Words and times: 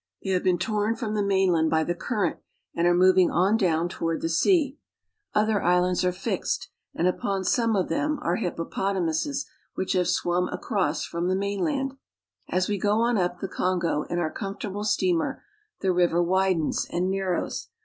They 0.23 0.31
have 0.31 0.43
been 0.43 0.57
torn 0.57 0.95
from 0.95 1.13
the 1.13 1.21
mainland 1.21 1.69
by 1.69 1.83
the 1.83 1.93
current, 1.93 2.39
and 2.73 2.87
are 2.87 2.93
moving 2.95 3.29
on 3.29 3.55
down 3.55 3.87
toward 3.87 4.21
the 4.23 4.29
sea. 4.29 4.79
Other 5.35 5.61
islands 5.61 6.03
are 6.03 6.11
fixed, 6.11 6.69
and 6.95 7.07
upon 7.07 7.43
some 7.43 7.75
of 7.75 7.87
them 7.87 8.17
are 8.23 8.37
hippopotamuses 8.37 9.45
I' 9.47 9.51
which 9.75 9.93
have 9.93 10.07
swum 10.07 10.47
across 10.47 11.05
from 11.05 11.27
the 11.27 11.35
mainland. 11.35 11.91
H 11.91 11.97
As 12.49 12.67
we 12.67 12.79
go 12.79 12.97
on 13.01 13.19
up 13.19 13.41
the 13.41 13.47
Kongo 13.47 14.01
in 14.09 14.17
our 14.17 14.31
comfortable 14.31 14.85
steamer, 14.85 15.43
I 15.79 15.85
Rbe 15.85 15.95
river 15.95 16.23
widens 16.23 16.87
and 16.89 17.11
narrows. 17.11 17.67